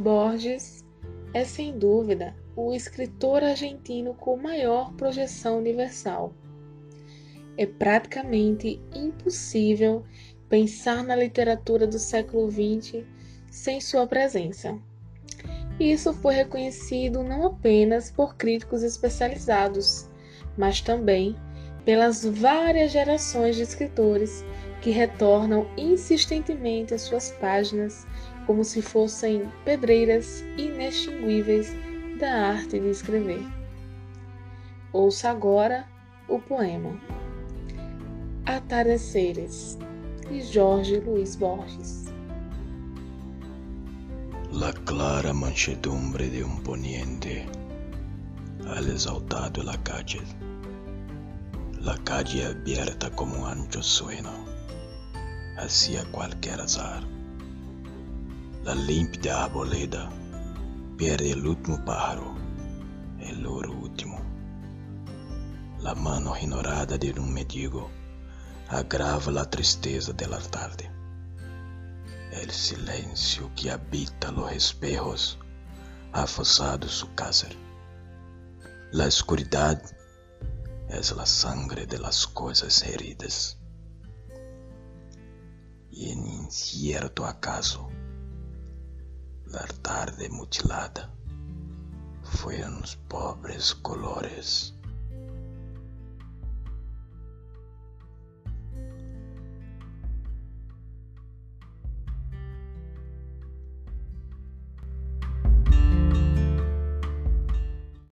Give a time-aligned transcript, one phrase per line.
[0.00, 0.82] Borges
[1.34, 6.32] é sem dúvida o escritor argentino com maior projeção universal.
[7.58, 10.02] É praticamente impossível
[10.48, 13.04] pensar na literatura do século XX
[13.50, 14.78] sem sua presença.
[15.78, 20.08] Isso foi reconhecido não apenas por críticos especializados,
[20.56, 21.36] mas também
[21.84, 24.44] pelas várias gerações de escritores
[24.80, 28.06] que retornam insistentemente às suas páginas
[28.50, 31.72] como se fossem pedreiras inextinguíveis
[32.18, 33.46] da arte de escrever.
[34.92, 35.86] Ouça agora
[36.26, 37.00] o poema
[38.44, 39.78] Atardeceres,
[40.28, 42.06] de Jorge Luiz Borges.
[44.50, 47.46] La clara manchedumbre de un poniente
[48.66, 50.22] al exaltado la calle,
[51.80, 54.44] la calle abierta como un ancho sueno
[55.56, 57.19] hacia cualquier azar.
[58.62, 60.10] La límpida arboleda
[60.98, 62.34] pierde el último pájaro,
[63.18, 64.20] el oro último.
[65.78, 67.90] La mano ignorada de un mendigo
[68.68, 70.90] agrava la tristeza de la tarde.
[72.32, 75.38] El silencio que habita los espejos
[76.12, 77.48] ha forzado su casa.
[78.92, 79.82] La oscuridad
[80.90, 83.56] es la sangre de las cosas heridas.
[85.90, 87.88] Y en incierto acaso,
[89.50, 91.10] la tarde mutilada
[92.22, 94.74] fueron pobres colores